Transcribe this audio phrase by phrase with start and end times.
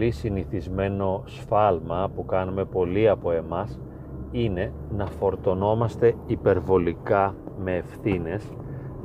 [0.00, 3.80] πολύ συνηθισμένο σφάλμα που κάνουμε πολλοί από εμάς
[4.30, 7.34] είναι να φορτωνόμαστε υπερβολικά
[7.64, 8.52] με ευθύνες,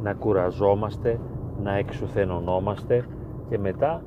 [0.04, 1.20] να κουραζόμαστε,
[1.64, 3.06] να εξουθενωνόμαστε
[3.50, 4.02] και μετά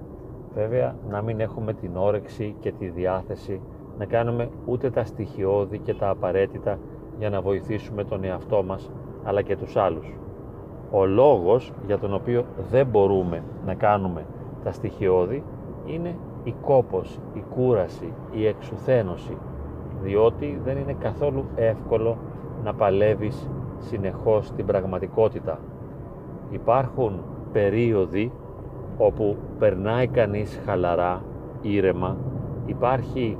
[0.54, 3.60] βέβαια να μην έχουμε την όρεξη και τη διάθεση
[3.98, 6.78] να κάνουμε ούτε τα στοιχειώδη και τα απαραίτητα
[7.18, 8.90] για να βοηθήσουμε τον εαυτό μας
[9.24, 10.14] αλλά και τους άλλους.
[10.90, 14.26] Ο λόγος για τον οποίο δεν μπορούμε να κάνουμε
[14.64, 15.44] τα στοιχειώδη
[15.84, 16.16] είναι
[16.48, 19.36] η κόπος, η κούραση, η εξουθένωση
[20.02, 22.16] διότι δεν είναι καθόλου εύκολο
[22.64, 25.58] να παλεύεις συνεχώς την πραγματικότητα.
[26.50, 27.20] Υπάρχουν
[27.52, 28.32] περίοδοι
[28.98, 31.22] όπου περνάει κανείς χαλαρά,
[31.62, 32.16] ήρεμα,
[32.66, 33.38] υπάρχει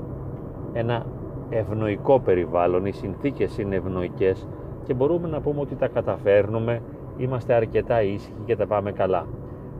[0.73, 1.05] ένα
[1.49, 4.47] ευνοϊκό περιβάλλον, οι συνθήκες είναι ευνοϊκές
[4.83, 6.81] και μπορούμε να πούμε ότι τα καταφέρνουμε,
[7.17, 9.25] είμαστε αρκετά ήσυχοι και τα πάμε καλά.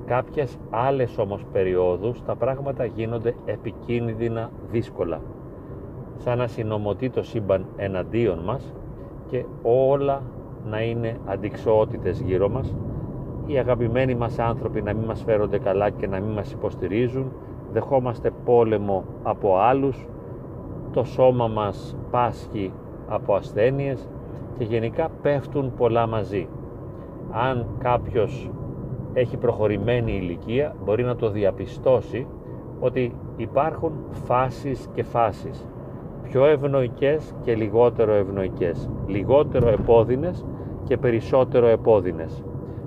[0.09, 5.21] Κάποιες άλλες όμως περιόδους τα πράγματα γίνονται επικίνδυνα δύσκολα.
[6.17, 8.73] Σαν να συνομωτεί το σύμπαν εναντίον μας
[9.27, 10.21] και όλα
[10.69, 12.75] να είναι αντικσοότητες γύρω μας
[13.45, 17.31] οι αγαπημένοι μας άνθρωποι να μην μας φέρονται καλά και να μην μας υποστηρίζουν
[17.71, 20.07] δεχόμαστε πόλεμο από άλλους
[20.91, 22.71] το σώμα μας πάσχει
[23.07, 24.07] από ασθένειες
[24.57, 26.47] και γενικά πέφτουν πολλά μαζί
[27.31, 28.49] αν κάποιος
[29.13, 32.27] έχει προχωρημένη ηλικία μπορεί να το διαπιστώσει
[32.79, 35.67] ότι υπάρχουν φάσεις και φάσεις.
[36.23, 38.89] Πιο ευνοϊκές και λιγότερο ευνοϊκές.
[39.07, 40.45] Λιγότερο επώδυνες
[40.83, 42.43] και περισσότερο επώδυνες.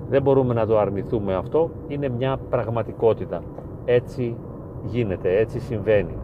[0.09, 1.69] Δεν μπορούμε να το αρνηθούμε αυτό.
[1.87, 3.41] Είναι μια πραγματικότητα.
[3.85, 4.35] Έτσι
[4.83, 6.17] γίνεται, έτσι συμβαίνει.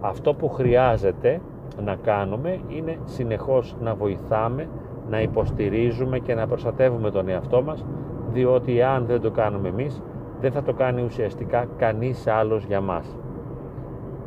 [0.00, 1.40] Αυτό που χρειάζεται
[1.84, 4.68] να κάνουμε είναι συνεχώς να βοηθάμε
[5.10, 7.84] να υποστηρίζουμε και να προστατεύουμε τον εαυτό μας
[8.32, 10.02] διότι αν δεν το κάνουμε εμείς
[10.40, 13.16] δεν θα το κάνει ουσιαστικά κανείς άλλος για μας.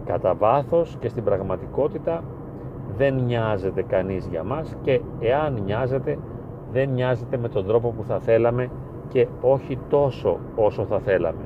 [0.05, 2.23] Κατά βάθος και στην πραγματικότητα
[2.97, 6.17] δεν νοιάζεται κανείς για μας και εάν νοιάζεται
[6.71, 8.69] δεν νοιάζεται με τον τρόπο που θα θέλαμε
[9.07, 11.45] και όχι τόσο όσο θα θέλαμε.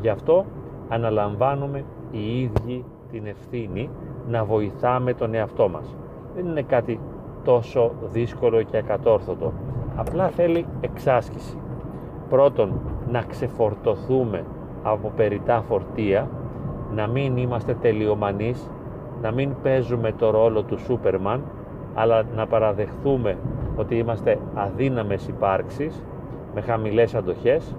[0.00, 0.44] Γι' αυτό
[0.88, 3.90] αναλαμβάνουμε οι ίδιοι την ευθύνη
[4.28, 5.96] να βοηθάμε τον εαυτό μας.
[6.34, 7.00] Δεν είναι κάτι
[7.44, 9.52] τόσο δύσκολο και ακατόρθωτο.
[9.96, 11.58] Απλά θέλει εξάσκηση
[12.30, 12.80] πρώτον
[13.10, 14.44] να ξεφορτωθούμε
[14.82, 16.28] από περιτά φορτία,
[16.94, 18.70] να μην είμαστε τελειομανείς,
[19.22, 21.42] να μην παίζουμε το ρόλο του Σούπερμαν,
[21.94, 23.36] αλλά να παραδεχθούμε
[23.76, 26.04] ότι είμαστε αδύναμες υπάρξεις
[26.54, 27.76] με χαμηλές αντοχές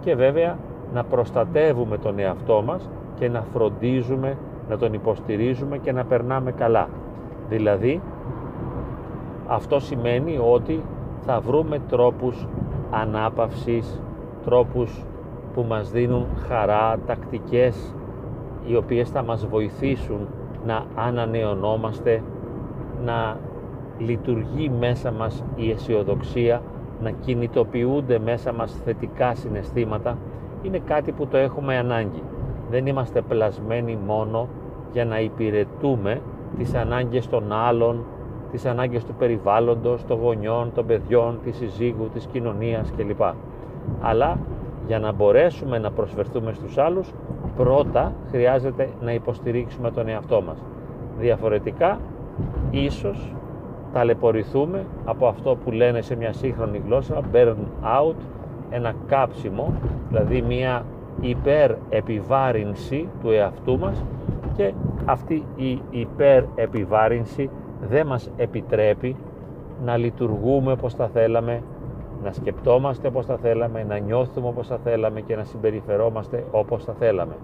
[0.00, 0.58] και βέβαια
[0.94, 4.36] να προστατεύουμε τον εαυτό μας και να φροντίζουμε,
[4.68, 6.88] να τον υποστηρίζουμε και να περνάμε καλά.
[7.48, 8.00] Δηλαδή,
[9.46, 10.82] αυτό σημαίνει ότι
[11.20, 12.46] θα βρούμε τρόπους
[12.90, 14.00] ανάπαυσης,
[14.44, 15.04] τρόπους
[15.54, 17.94] που μας δίνουν χαρά, τακτικές
[18.66, 20.28] οι οποίες θα μας βοηθήσουν
[20.66, 22.22] να ανανεωνόμαστε,
[23.04, 23.36] να
[23.98, 26.62] λειτουργεί μέσα μας η αισιοδοξία,
[27.02, 30.18] να κινητοποιούνται μέσα μας θετικά συναισθήματα,
[30.62, 32.22] είναι κάτι που το έχουμε ανάγκη.
[32.70, 34.48] Δεν είμαστε πλασμένοι μόνο
[34.92, 36.20] για να υπηρετούμε
[36.56, 38.04] τις ανάγκες των άλλων,
[38.50, 43.22] τις ανάγκες του περιβάλλοντος, των γονιών, των παιδιών, της συζύγου, της κοινωνίας κλπ.
[44.00, 44.38] Αλλά
[44.86, 47.12] για να μπορέσουμε να προσφερθούμε στους άλλους,
[47.56, 50.62] πρώτα χρειάζεται να υποστηρίξουμε τον εαυτό μας.
[51.18, 51.98] Διαφορετικά,
[52.70, 53.34] ίσως
[53.92, 58.16] ταλαιπωρηθούμε από αυτό που λένε σε μια σύγχρονη γλώσσα burn out,
[58.70, 59.72] ένα κάψιμο,
[60.08, 60.84] δηλαδή μια
[61.20, 64.04] υπερεπιβάρυνση του εαυτού μας
[64.56, 64.72] και
[65.04, 67.50] αυτή η υπερεπιβάρυνση
[67.88, 69.16] δεν μας επιτρέπει
[69.84, 71.62] να λειτουργούμε όπως θα θέλαμε,
[72.24, 76.92] να σκεπτόμαστε όπως θα θέλαμε, να νιώθουμε όπως θα θέλαμε και να συμπεριφερόμαστε όπως θα
[76.98, 77.36] θέλαμε.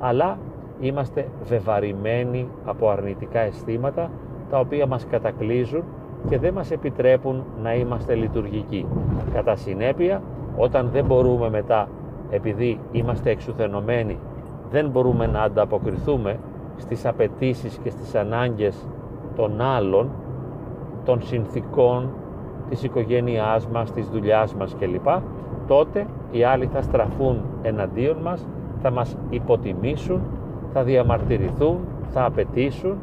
[0.00, 0.38] Αλλά
[0.80, 4.10] είμαστε βεβαρημένοι από αρνητικά αισθήματα
[4.50, 5.82] τα οποία μας κατακλείζουν
[6.28, 8.86] και δεν μας επιτρέπουν να είμαστε λειτουργικοί.
[9.32, 10.22] Κατά συνέπεια,
[10.56, 11.88] όταν δεν μπορούμε μετά,
[12.30, 14.18] επειδή είμαστε εξουθενωμένοι,
[14.70, 16.38] δεν μπορούμε να ανταποκριθούμε
[16.76, 18.88] στις απαιτήσεις και στις ανάγκες
[19.36, 20.10] των άλλων,
[21.04, 22.08] των συνθήκων
[22.68, 25.08] της οικογένειάς μας, της δουλειάς μας κλπ.
[25.66, 28.46] Τότε οι άλλοι θα στραφούν εναντίον μας,
[28.82, 30.20] θα μας υποτιμήσουν,
[30.72, 31.78] θα διαμαρτυρηθούν,
[32.10, 32.96] θα απαιτήσουν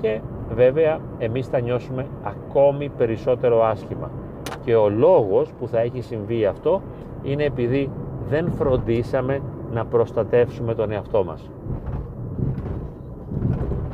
[0.00, 0.20] και
[0.54, 4.10] βέβαια εμείς θα νιώσουμε ακόμη περισσότερο άσχημα.
[4.64, 6.82] Και ο λόγος που θα έχει συμβεί αυτό
[7.22, 7.90] είναι επειδή
[8.28, 9.40] δεν φροντίσαμε
[9.72, 11.50] να προστατεύσουμε τον εαυτό μας.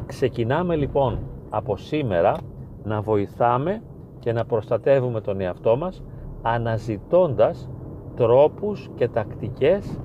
[0.07, 1.19] Ξεκινάμε λοιπόν
[1.51, 2.37] από σήμερα
[2.85, 3.83] να βοηθάμε
[4.19, 6.03] και να προστατεύουμε τον εαυτό μας
[6.43, 7.69] αναζητώντας
[8.17, 10.01] τρόπους και τακτικές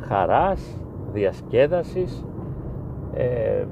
[0.00, 2.24] χαράς, διασκέδασης,
[3.14, 3.64] ε,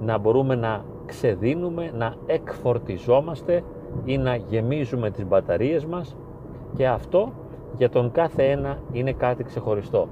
[0.00, 3.62] να μπορούμε να ξεδίνουμε, να εκφορτιζόμαστε
[4.04, 6.16] ή να γεμίζουμε τις μπαταρίες μας
[6.74, 7.32] και αυτό
[7.76, 10.08] για τον κάθε ένα είναι κάτι ξεχωριστό.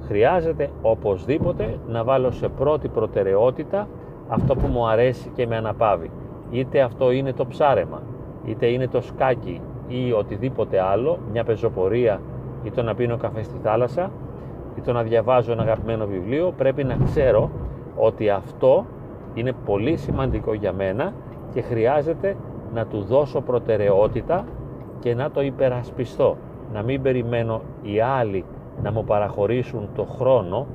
[0.00, 3.88] Χρειάζεται οπωσδήποτε να βάλω σε πρώτη προτεραιότητα
[4.32, 6.10] αυτό που μου αρέσει και με αναπαύει.
[6.50, 8.02] Είτε αυτό είναι το ψάρεμα,
[8.44, 12.20] είτε είναι το σκάκι ή οτιδήποτε άλλο, μια πεζοπορία
[12.62, 14.10] ή το να πίνω καφέ στη θάλασσα
[14.78, 17.50] ή το να διαβάζω ένα αγαπημένο βιβλίο, πρέπει να ξέρω
[17.96, 18.84] ότι αυτό
[19.34, 21.12] είναι πολύ σημαντικό για μένα
[21.54, 22.36] και χρειάζεται
[22.74, 24.44] να του δώσω προτεραιότητα
[25.00, 26.36] και να το υπερασπιστώ.
[26.72, 28.44] Να μην περιμένω οι άλλοι
[28.82, 30.66] να μου παραχωρήσουν το χρόνο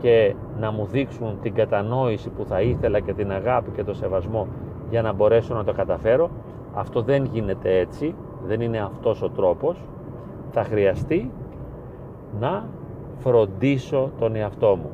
[0.00, 4.46] και να μου δείξουν την κατανόηση που θα ήθελα και την αγάπη και το σεβασμό
[4.90, 6.30] για να μπορέσω να το καταφέρω.
[6.74, 8.14] Αυτό δεν γίνεται έτσι,
[8.46, 9.76] δεν είναι αυτός ο τρόπος.
[10.50, 11.30] Θα χρειαστεί
[12.40, 12.64] να
[13.18, 14.90] φροντίσω τον εαυτό μου.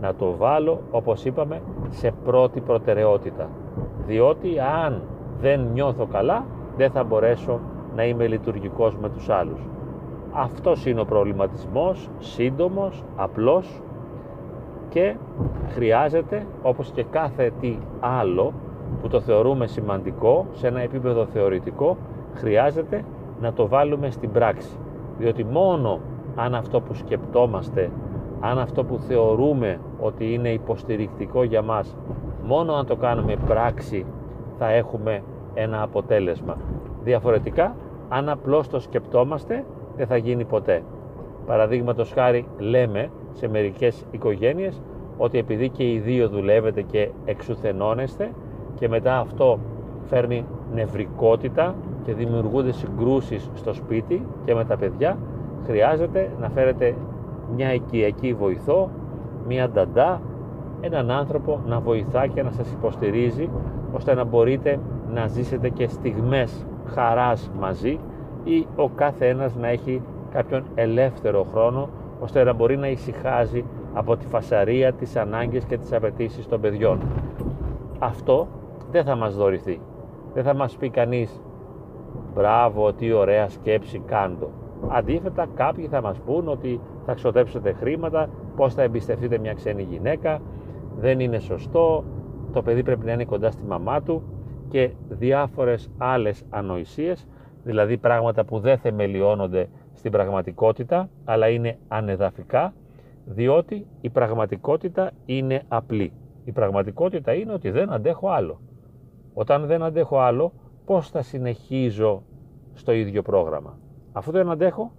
[0.00, 3.48] Να το βάλω, όπως είπαμε, σε πρώτη προτεραιότητα.
[4.06, 5.02] Διότι αν
[5.40, 6.44] δεν νιώθω καλά,
[6.76, 7.60] δεν θα μπορέσω
[7.94, 9.60] να είμαι λειτουργικός με τους άλλους.
[10.32, 13.80] Αυτός είναι ο προβληματισμός, σύντομος, απλός
[14.88, 15.14] και
[15.68, 18.52] χρειάζεται όπως και κάθε τι άλλο
[19.02, 21.96] που το θεωρούμε σημαντικό σε ένα επίπεδο θεωρητικό
[22.34, 23.04] χρειάζεται
[23.40, 24.78] να το βάλουμε στην πράξη.
[25.18, 26.00] Διότι μόνο
[26.34, 27.90] αν αυτό που σκεπτόμαστε
[28.40, 31.96] αν αυτό που θεωρούμε ότι είναι υποστηρικτικό για μας
[32.44, 34.06] μόνο αν το κάνουμε πράξη
[34.58, 35.22] θα έχουμε
[35.54, 36.56] ένα αποτέλεσμα.
[37.02, 37.76] Διαφορετικά
[38.08, 39.64] αν απλώς το σκεπτόμαστε
[39.96, 40.82] δεν θα γίνει ποτέ.
[41.46, 44.80] Παραδείγματος χάρη λέμε σε μερικές οικογένειες
[45.16, 48.30] ότι επειδή και οι δύο δουλεύετε και εξουθενώνεστε
[48.74, 49.58] και μετά αυτό
[50.04, 50.44] φέρνει
[50.74, 51.74] νευρικότητα
[52.04, 55.18] και δημιουργούνται συγκρούσεις στο σπίτι και με τα παιδιά
[55.64, 56.94] χρειάζεται να φέρετε
[57.54, 58.90] μια οικιακή βοηθό,
[59.46, 60.20] μια νταντά,
[60.80, 63.50] έναν άνθρωπο να βοηθά και να σας υποστηρίζει
[63.92, 64.78] ώστε να μπορείτε
[65.12, 67.98] να ζήσετε και στιγμές χαράς μαζί
[68.44, 71.88] ή ο κάθε ένας να έχει κάποιον ελεύθερο χρόνο
[72.20, 73.64] ώστε να μπορεί να ησυχάζει
[73.94, 77.00] από τη φασαρία, τις ανάγκες και τις απαιτήσεις των παιδιών.
[77.98, 78.48] Αυτό
[78.90, 79.80] δεν θα μας δωρηθεί.
[80.34, 81.40] Δεν θα μας πει κανείς
[82.34, 84.50] «Μπράβο, τι ωραία σκέψη κάντο».
[84.88, 90.40] Αντίθετα, κάποιοι θα μας πούν ότι θα ξοδέψετε χρήματα, πώς θα εμπιστευτείτε μια ξένη γυναίκα,
[90.98, 92.04] δεν είναι σωστό,
[92.52, 94.22] το παιδί πρέπει να είναι κοντά στη μαμά του
[94.68, 97.26] και διάφορες άλλες ανοησίες,
[97.62, 99.68] δηλαδή πράγματα που δεν θεμελιώνονται
[100.06, 102.74] στην πραγματικότητα, αλλά είναι ανεδαφικά,
[103.24, 106.12] διότι η πραγματικότητα είναι απλή.
[106.44, 108.60] Η πραγματικότητα είναι ότι δεν αντέχω άλλο.
[109.34, 110.52] Όταν δεν αντέχω άλλο,
[110.84, 112.22] πώς θα συνεχίζω
[112.74, 113.78] στο ίδιο πρόγραμμα;
[114.12, 114.92] Αφού δεν αντέχω,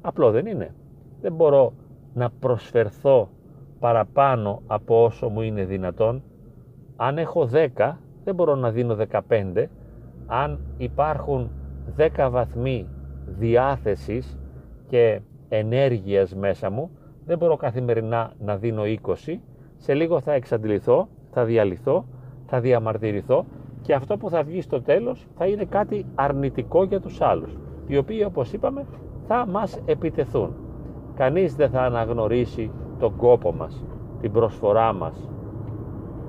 [0.00, 0.74] απλό δεν είναι.
[1.20, 1.72] Δεν μπορώ
[2.14, 3.28] να προσφερθώ
[3.78, 6.22] παραπάνω από όσο μου είναι δυνατόν.
[6.96, 7.92] Αν έχω 10,
[8.24, 8.96] δεν μπορώ να δίνω
[9.28, 9.66] 15.
[10.26, 11.50] Αν υπάρχουν
[11.96, 12.86] 10 βαθμοί
[13.26, 14.38] διάθεσης
[14.88, 16.90] και ενέργειας μέσα μου,
[17.24, 19.38] δεν μπορώ καθημερινά να δίνω 20,
[19.76, 22.04] σε λίγο θα εξαντληθώ, θα διαλυθώ,
[22.46, 23.44] θα διαμαρτυρηθώ
[23.82, 27.56] και αυτό που θα βγει στο τέλος θα είναι κάτι αρνητικό για τους άλλους,
[27.86, 28.84] οι οποίοι όπως είπαμε
[29.26, 30.54] θα μας επιτεθούν.
[31.14, 33.84] Κανείς δεν θα αναγνωρίσει τον κόπο μας,
[34.20, 35.28] την προσφορά μας,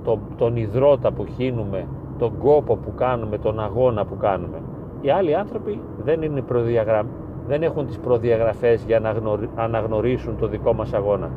[0.04, 1.88] τον, τον υδρότα που χύνουμε,
[2.18, 4.62] τον κόπο που κάνουμε, τον αγώνα που κάνουμε.
[5.01, 7.06] Οι άλλοι άνθρωποι δεν, είναι προδιαγρα...
[7.48, 9.13] δεν έχουν τις προδιαγραφές για να
[9.56, 11.30] αναγνωρίσουν το δικό μας αγώνα.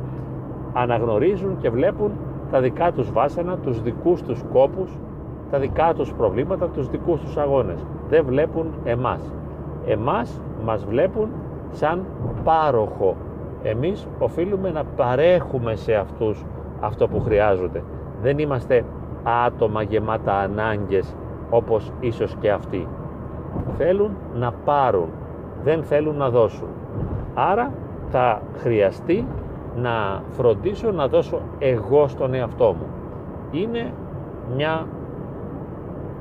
[0.73, 2.11] Αναγνωρίζουν και βλέπουν
[2.51, 4.97] τα δικά τους βάσανα, τους δικούς τους κόπους,
[5.51, 7.85] τα δικά τους προβλήματα, τους δικούς τους αγώνες.
[8.09, 9.33] Δεν βλέπουν εμάς.
[9.85, 11.29] Εμάς μας βλέπουν
[11.71, 12.05] σαν
[12.43, 13.15] πάροχο.
[13.63, 16.45] Εμείς οφείλουμε να παρέχουμε σε αυτούς
[16.79, 17.83] αυτό που χρειάζονται.
[18.21, 18.85] Δεν είμαστε
[19.45, 21.15] άτομα γεμάτα ανάγκες
[21.49, 22.87] όπως ίσως και αυτοί
[23.77, 25.09] θέλουν να πάρουν,
[25.63, 26.67] δεν θέλουν να δώσουν.
[27.33, 27.71] Άρα
[28.09, 29.25] θα χρειαστεί
[29.75, 32.85] να φροντίσω να δώσω εγώ στον εαυτό μου.
[33.51, 33.93] Είναι
[34.55, 34.85] μια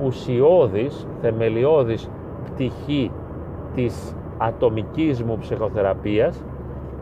[0.04, 2.10] ουσιώδης, θεμελιώδης
[2.44, 3.10] πτυχή
[3.74, 6.44] της ατομικής μου ψυχοθεραπείας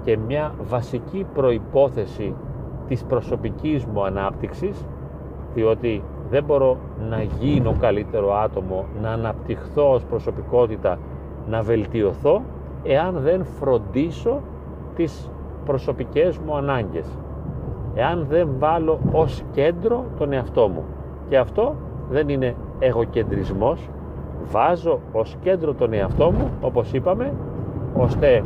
[0.05, 2.35] και μια βασική προϋπόθεση
[2.87, 4.87] της προσωπικής μου ανάπτυξης
[5.55, 6.77] διότι δεν μπορώ
[7.09, 10.99] να γίνω καλύτερο άτομο, να αναπτυχθώ ως προσωπικότητα,
[11.49, 12.43] να βελτιωθώ,
[12.83, 14.41] εάν δεν φροντίσω
[14.95, 15.31] τις
[15.65, 17.07] προσωπικές μου ανάγκες.
[17.95, 20.85] Εάν δεν βάλω ως κέντρο τον εαυτό μου.
[21.29, 21.75] Και αυτό
[22.11, 23.89] δεν είναι εγωκεντρισμός.
[24.51, 27.33] Βάζω ως κέντρο τον εαυτό μου, όπως είπαμε,
[27.97, 28.45] ώστε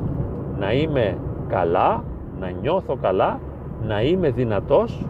[0.58, 1.16] να είμαι
[1.48, 2.04] καλά,
[2.40, 3.38] να νιώθω καλά,
[3.86, 5.06] να είμαι δυνατός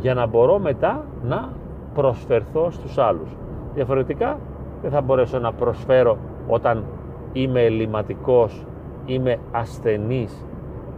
[0.00, 1.48] για να μπορώ μετά να
[1.96, 3.36] προσφερθώ στους άλλους.
[3.74, 4.38] Διαφορετικά
[4.82, 6.16] δεν θα μπορέσω να προσφέρω
[6.48, 6.84] όταν
[7.32, 8.64] είμαι ελληματικός,
[9.04, 10.44] είμαι ασθενής,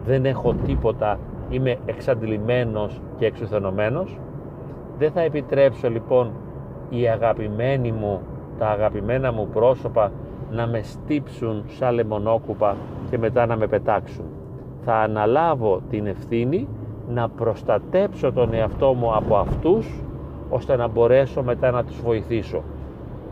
[0.05, 4.19] δεν έχω τίποτα, είμαι εξαντλημένος και εξουθενωμένος.
[4.99, 6.31] Δεν θα επιτρέψω λοιπόν
[6.89, 8.21] οι αγαπημένοι μου,
[8.59, 10.13] τα αγαπημένα μου πρόσωπα
[10.51, 12.77] να με στύψουν σαν λεμονόκουπα
[13.11, 14.25] και μετά να με πετάξουν.
[14.85, 16.69] Θα αναλάβω την ευθύνη
[17.09, 20.03] να προστατέψω τον εαυτό μου από αυτούς
[20.51, 22.63] ώστε να μπορέσω μετά να τους βοηθήσω.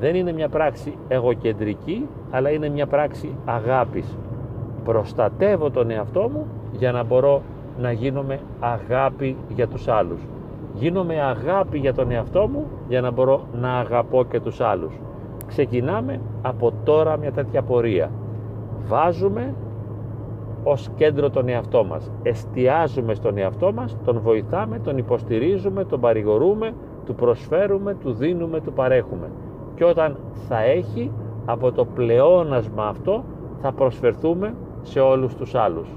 [0.01, 4.17] Δεν είναι μια πράξη εγωκεντρική αλλά είναι μια πράξη αγάπης.
[4.85, 7.43] Προστατεύω τον εαυτό μου για να μπορώ
[7.79, 10.21] να γίνομαι αγάπη για τους άλλους.
[10.75, 15.01] Γίνομαι αγάπη για τον εαυτό μου για να μπορώ να αγαπώ και τους άλλους.
[15.47, 18.11] Ξεκινάμε από τώρα μια τέτοια πορεία.
[18.87, 19.55] Βάζουμε
[20.65, 22.11] ως κέντρο τον εαυτό μας.
[22.23, 26.73] Εστιάζουμε στον εαυτό μας, τον βοηθάμε, τον υποστηρίζουμε, τον παρηγορούμε,
[27.07, 29.31] του προσφέρουμε, του δίνουμε, του παρέχουμε.
[29.75, 30.17] Και όταν
[30.49, 31.13] θα έχει
[31.45, 33.25] από το πλεόνασμα αυτό
[33.61, 35.89] θα προσφερθούμε σε όλους τους άλλους.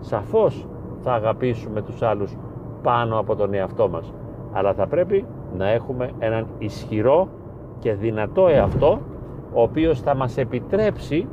[0.00, 0.66] Σαφώς
[1.00, 2.36] θα αγαπήσουμε τους άλλους
[2.82, 4.12] πάνω από τον εαυτό μας.
[4.52, 5.24] Αλλά θα πρέπει
[5.56, 7.28] να έχουμε έναν ισχυρό
[7.78, 8.98] και δυνατό εαυτό
[9.52, 11.26] ο οποίος θα μας επιτρέψει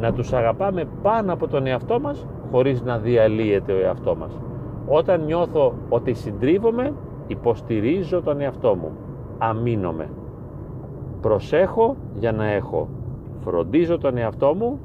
[0.00, 4.38] να τους αγαπάμε πάνω από τον εαυτό μας χωρίς να διαλύεται ο εαυτό μας.
[4.88, 6.92] Όταν νιώθω ότι συντρίβομαι,
[7.30, 8.90] υποστηρίζω τον εαυτό μου.
[9.38, 10.08] Αμήνομαι.
[11.20, 12.88] Προσέχω για να έχω.
[13.40, 14.78] Φροντίζω τον εαυτό μου,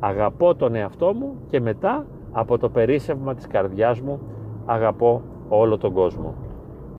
[0.00, 4.20] αγαπώ τον εαυτό μου και μετά από το περίσσευμα της καρδιάς μου
[4.66, 6.34] αγαπώ όλο τον κόσμο.